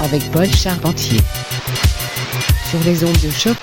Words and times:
avec 0.00 0.28
Paul 0.32 0.48
Charpentier 0.48 1.20
sur 2.68 2.80
les 2.84 3.04
ondes 3.04 3.12
de 3.12 3.30
choc. 3.30 3.56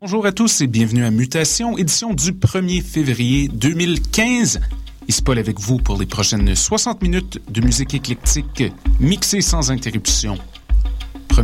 Bonjour 0.00 0.24
à 0.24 0.32
tous 0.32 0.62
et 0.62 0.66
bienvenue 0.66 1.04
à 1.04 1.10
Mutation, 1.10 1.76
édition 1.76 2.14
du 2.14 2.32
1er 2.32 2.82
février 2.82 3.48
2015. 3.48 4.60
Ici 5.06 5.22
Paul 5.22 5.38
avec 5.38 5.60
vous 5.60 5.76
pour 5.76 5.98
les 5.98 6.06
prochaines 6.06 6.54
60 6.54 7.02
minutes 7.02 7.42
de 7.50 7.60
musique 7.60 7.92
éclectique 7.92 8.62
mixée 8.98 9.42
sans 9.42 9.70
interruption. 9.70 10.38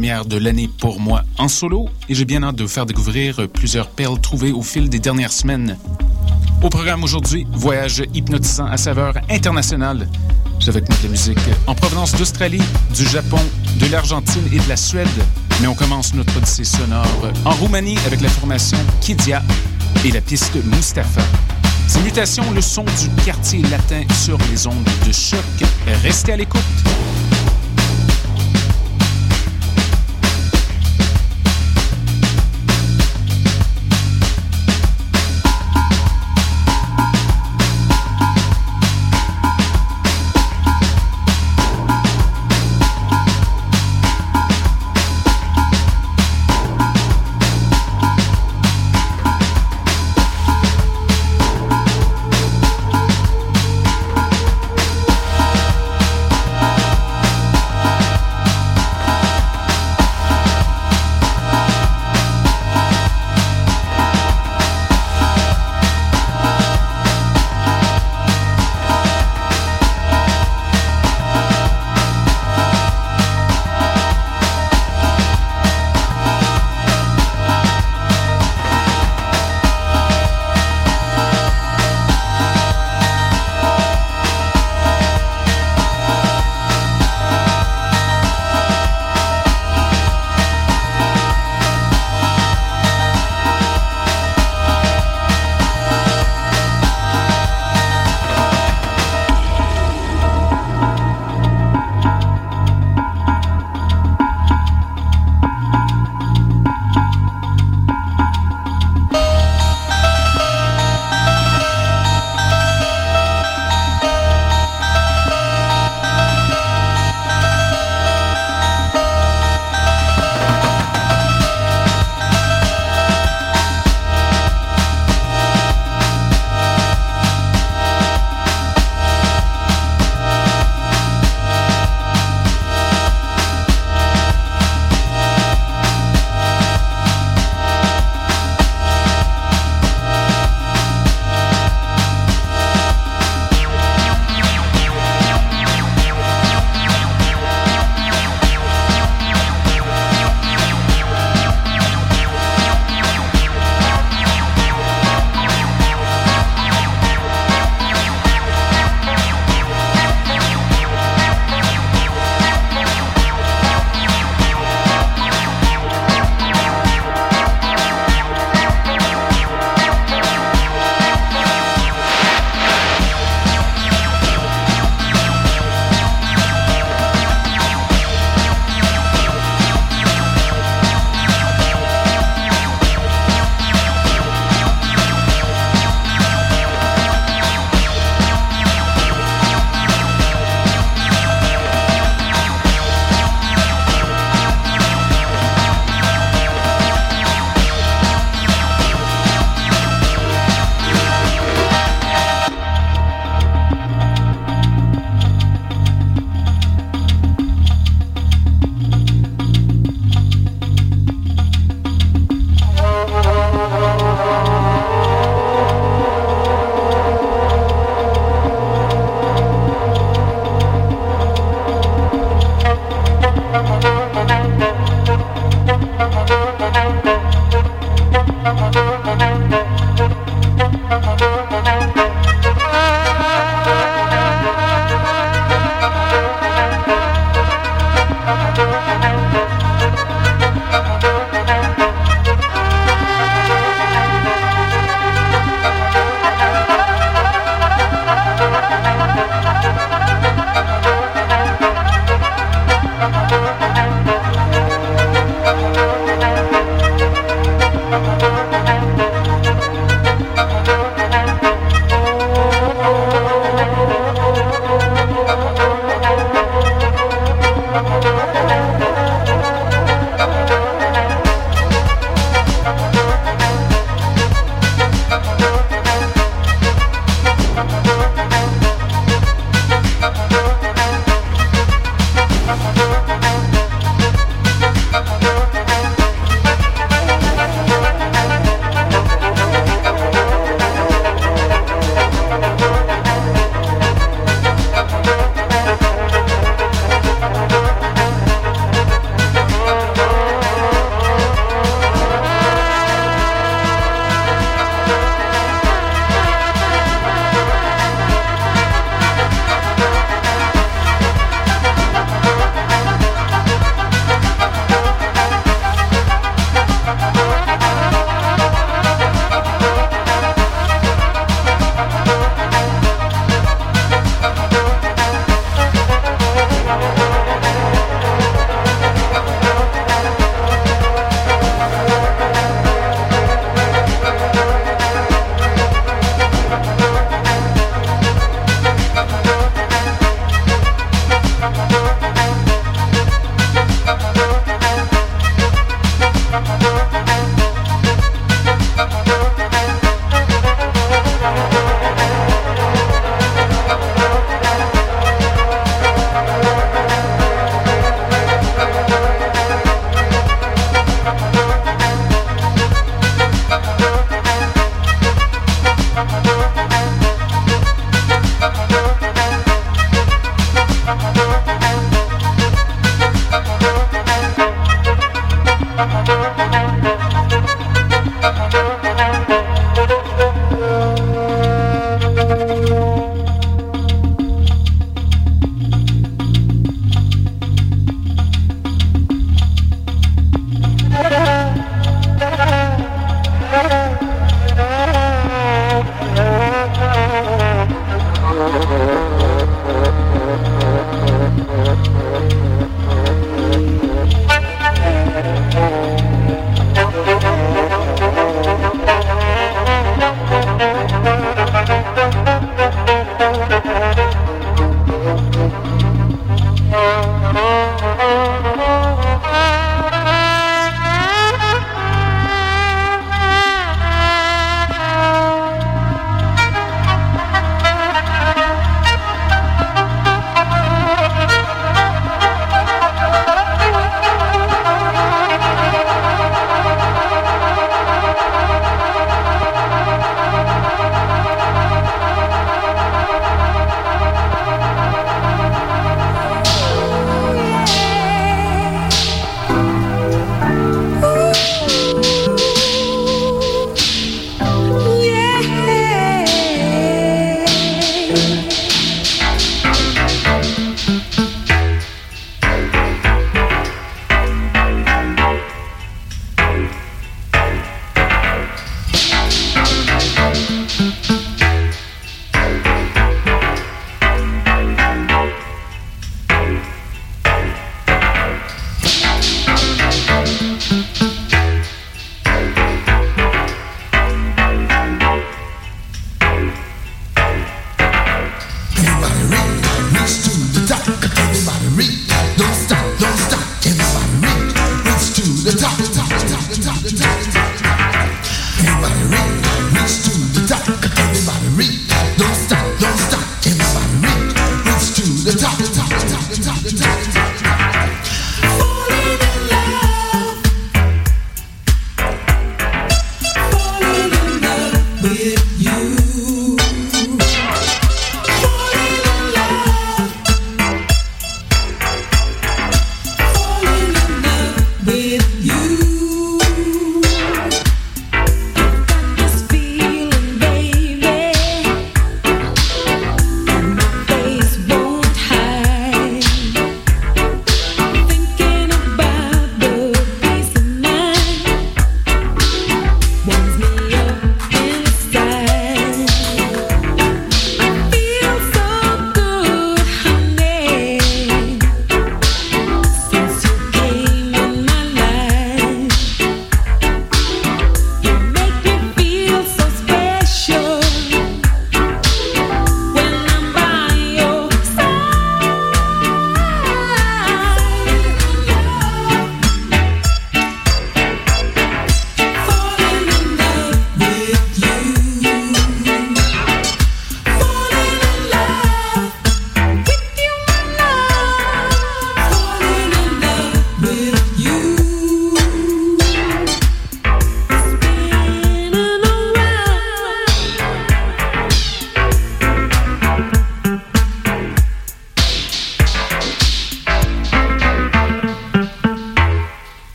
Première 0.00 0.24
de 0.24 0.38
l'année 0.38 0.70
pour 0.78 0.98
moi 0.98 1.24
en 1.36 1.46
solo 1.46 1.90
et 2.08 2.14
j'ai 2.14 2.24
bien 2.24 2.42
hâte 2.42 2.56
de 2.56 2.62
vous 2.62 2.70
faire 2.70 2.86
découvrir 2.86 3.46
plusieurs 3.52 3.90
perles 3.90 4.18
trouvées 4.18 4.50
au 4.50 4.62
fil 4.62 4.88
des 4.88 4.98
dernières 4.98 5.30
semaines. 5.30 5.76
Au 6.62 6.70
programme 6.70 7.04
aujourd'hui, 7.04 7.46
voyage 7.52 8.02
hypnotisant 8.14 8.64
à 8.64 8.78
saveur 8.78 9.12
internationale. 9.28 10.08
J'ai 10.58 10.70
avec 10.70 10.88
moi 10.88 10.96
de 10.96 11.02
la 11.02 11.10
musique 11.10 11.38
en 11.66 11.74
provenance 11.74 12.14
d'Australie, 12.14 12.62
du 12.94 13.06
Japon, 13.06 13.40
de 13.78 13.86
l'Argentine 13.92 14.46
et 14.50 14.58
de 14.58 14.68
la 14.70 14.78
Suède. 14.78 15.06
Mais 15.60 15.66
on 15.66 15.74
commence 15.74 16.14
notre 16.14 16.34
odyssée 16.34 16.64
sonore 16.64 17.04
en 17.44 17.50
Roumanie 17.50 17.98
avec 18.06 18.22
la 18.22 18.30
formation 18.30 18.78
Kidia 19.02 19.42
et 20.06 20.12
la 20.12 20.22
piste 20.22 20.56
Mustapha. 20.64 21.20
Ces 21.88 22.00
mutations, 22.00 22.50
le 22.52 22.62
son 22.62 22.84
du 22.84 23.22
quartier 23.26 23.60
latin 23.64 24.04
sur 24.14 24.38
les 24.50 24.66
ondes 24.66 24.88
de 25.06 25.12
choc. 25.12 25.44
Restez 26.02 26.32
à 26.32 26.36
l'écoute. 26.38 26.62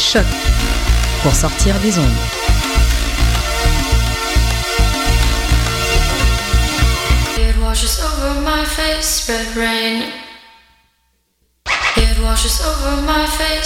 Choc 0.00 0.24
pour 1.22 1.34
sortir 1.34 1.78
des 1.80 1.98
ondes. 1.98 2.06
It 7.36 7.56
washes 7.60 8.00
over 8.02 8.40
my 8.40 8.64
face, 8.64 9.28
red 9.28 9.54
rain. 9.54 10.04
It 11.96 12.18
washes 12.22 12.60
over 12.62 13.02
my 13.02 13.26
face. 13.26 13.59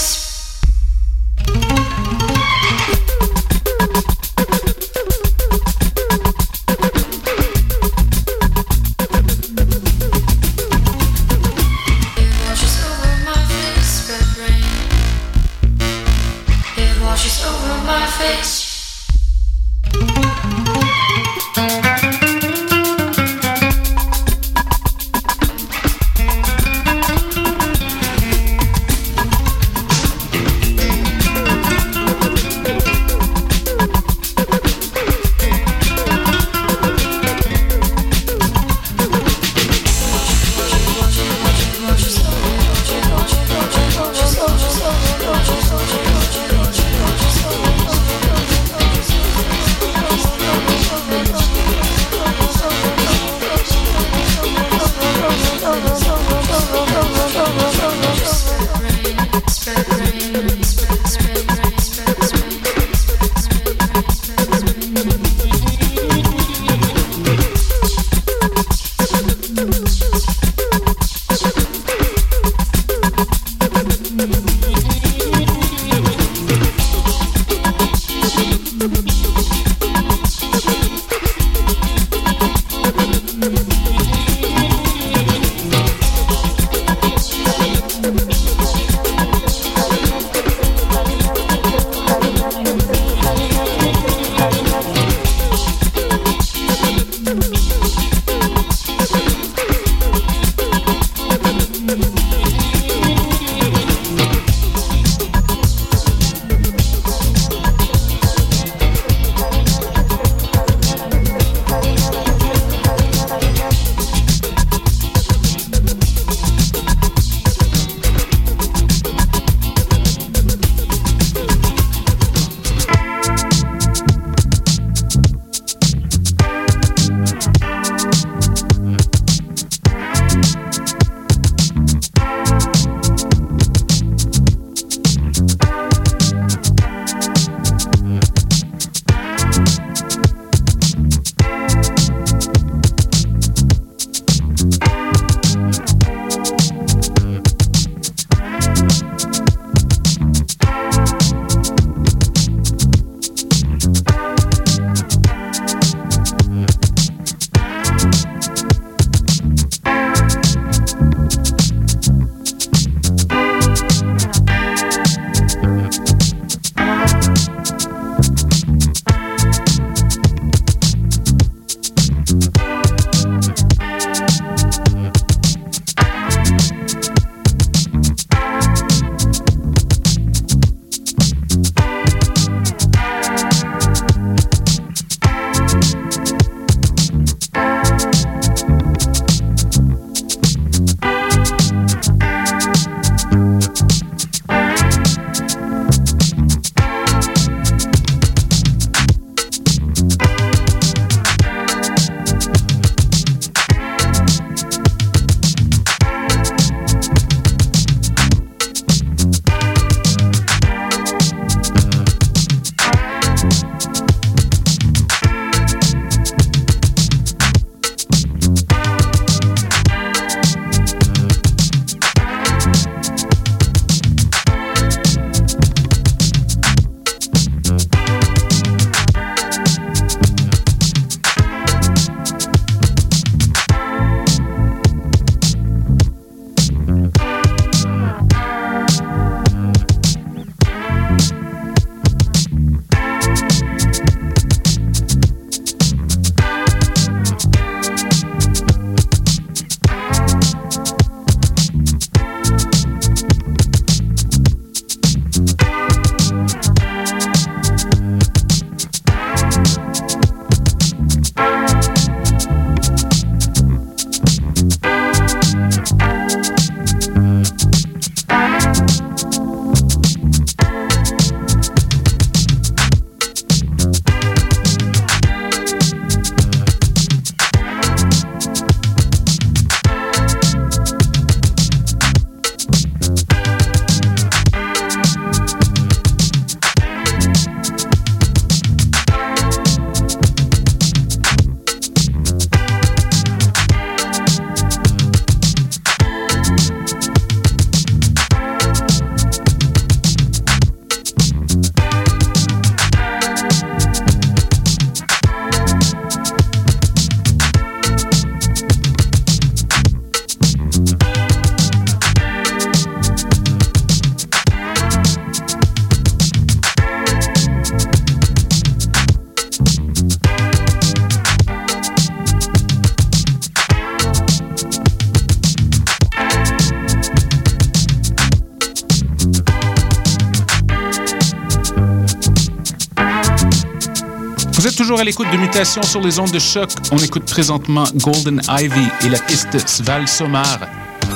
Toujours 334.85 335.01
à 335.01 335.05
l'écoute 335.05 335.31
de 335.33 335.39
Mutation 335.39 335.81
sur 335.83 336.03
les 336.03 336.19
ondes 336.19 336.31
de 336.31 336.39
choc. 336.39 336.69
On 336.93 336.99
écoute 336.99 337.25
présentement 337.25 337.85
Golden 337.95 338.43
Ivy 338.51 338.87
et 339.03 339.09
la 339.09 339.19
piste 339.19 339.67
Sval 339.67 340.07
Somar. 340.07 340.59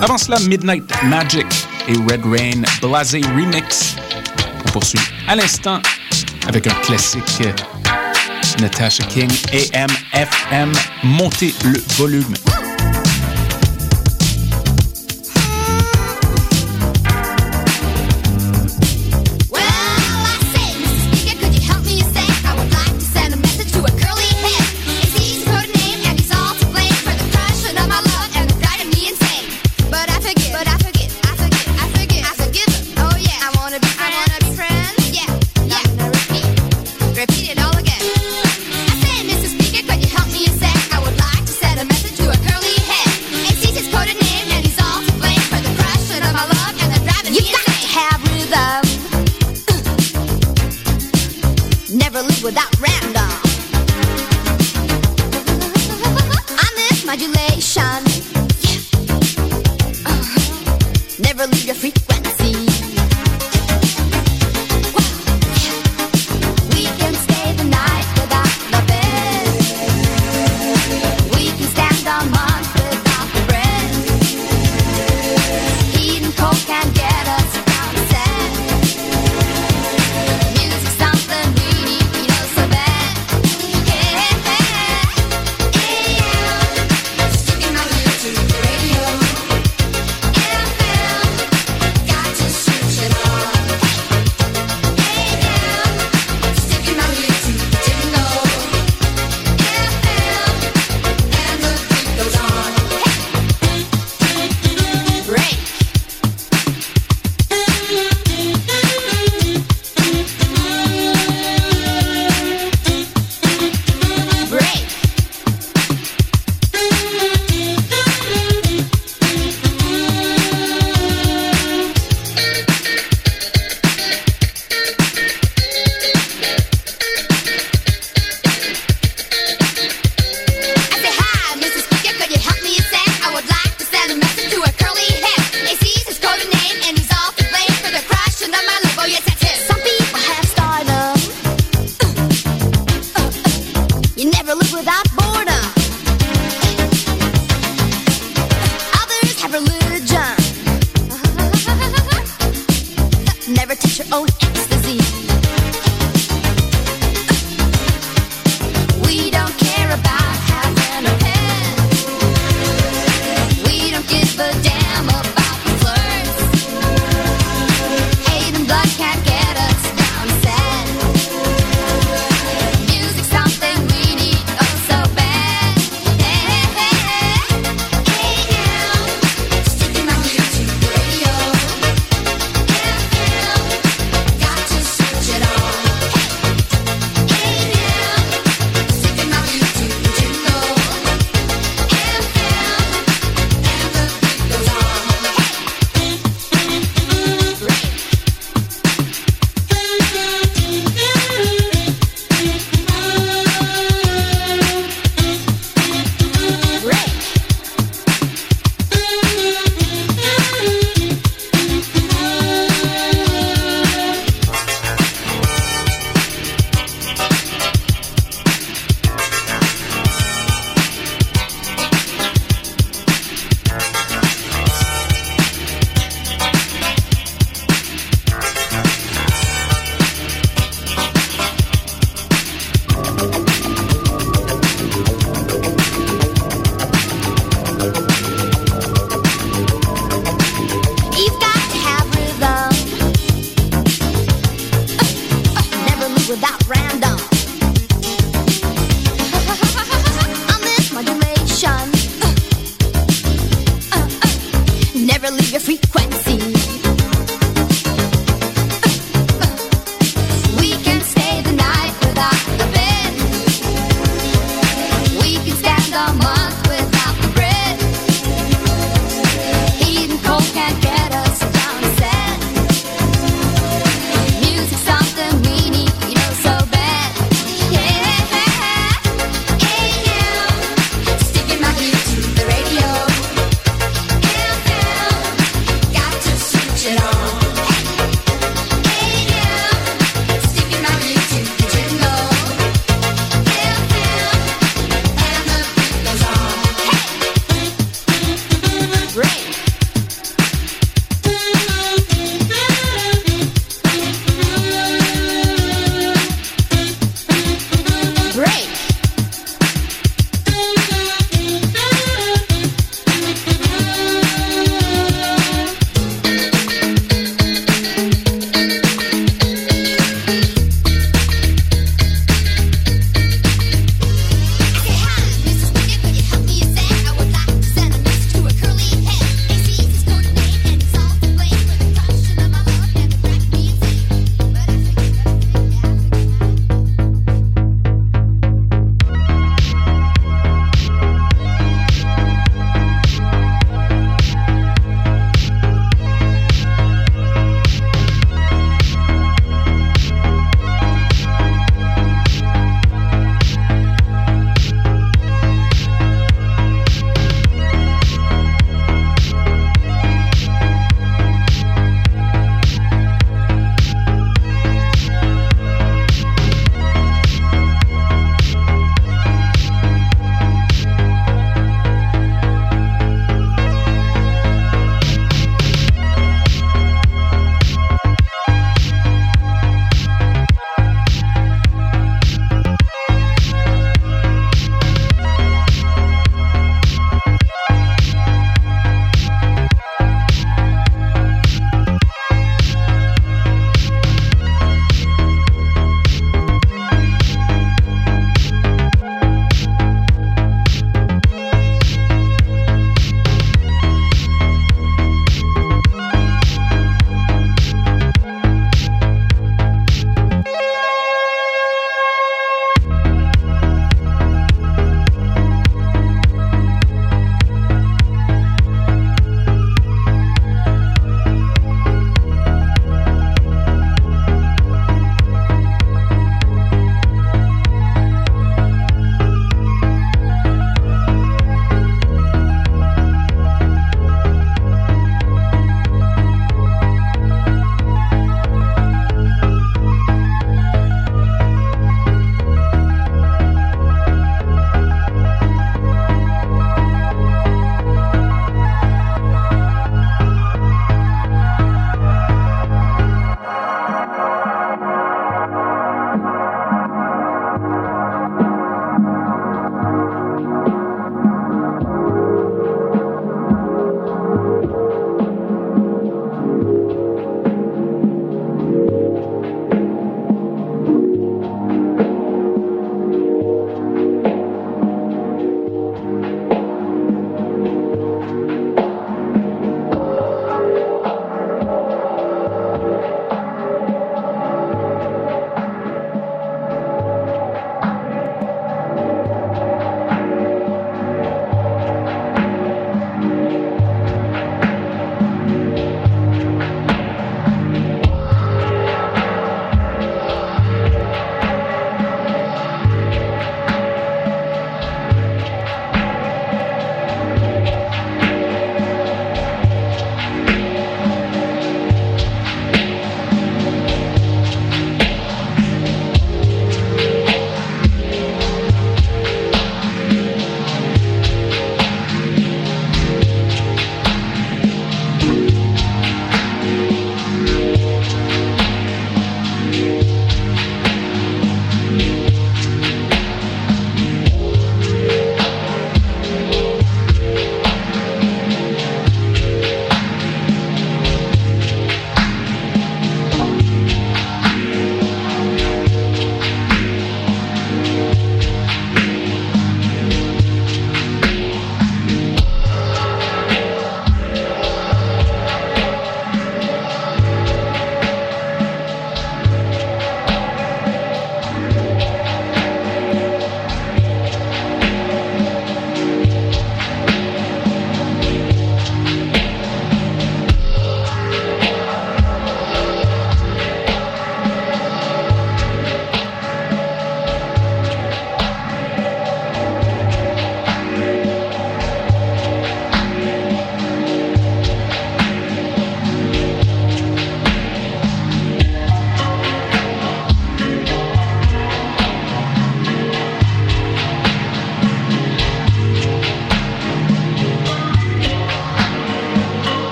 Avant 0.00 0.16
cela, 0.16 0.38
Midnight 0.40 0.90
Magic 1.04 1.44
et 1.86 1.92
Red 1.92 2.24
Rain 2.24 2.62
Blasé 2.80 3.20
Remix. 3.36 3.96
On 4.66 4.70
poursuit 4.70 4.98
à 5.28 5.36
l'instant 5.36 5.82
avec 6.48 6.68
un 6.68 6.74
classique 6.76 7.42
Natasha 8.60 9.04
King 9.04 9.30
AM/FM. 9.52 10.72
Montez 11.02 11.54
le 11.66 11.82
volume. 11.98 12.32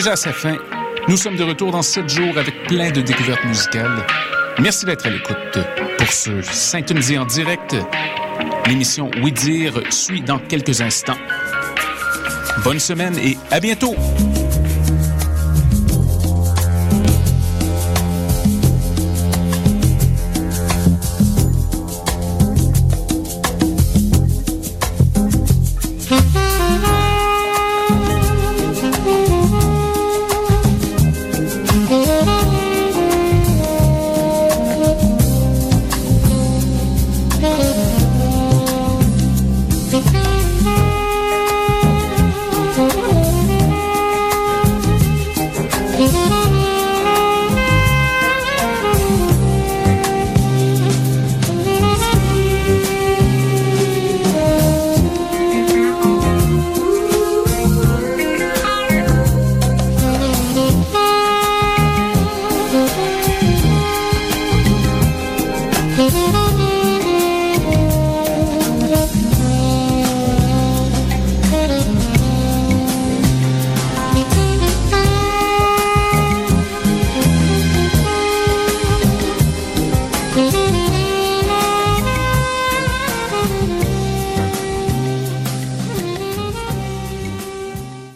Déjà 0.00 0.12
à 0.12 0.16
sa 0.16 0.32
fin. 0.32 0.56
Nous 1.08 1.18
sommes 1.18 1.36
de 1.36 1.42
retour 1.42 1.72
dans 1.72 1.82
sept 1.82 2.08
jours 2.08 2.38
avec 2.38 2.62
plein 2.62 2.90
de 2.90 3.02
découvertes 3.02 3.44
musicales. 3.44 4.06
Merci 4.58 4.86
d'être 4.86 5.04
à 5.04 5.10
l'écoute. 5.10 5.58
Pour 5.98 6.10
ceux 6.10 6.40
syntonisés 6.40 7.18
en 7.18 7.26
direct, 7.26 7.76
l'émission 8.66 9.10
Oui 9.22 9.30
Dire 9.30 9.74
suit 9.90 10.22
dans 10.22 10.38
quelques 10.38 10.80
instants. 10.80 11.18
Bonne 12.64 12.78
semaine 12.78 13.18
et 13.18 13.36
à 13.50 13.60
bientôt! 13.60 13.94